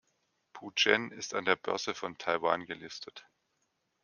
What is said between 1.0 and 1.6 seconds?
ist an der